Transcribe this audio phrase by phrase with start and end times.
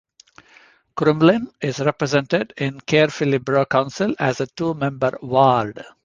[0.97, 5.85] Crumlin is represented in Caerphilly Borough Council as a two-member ward.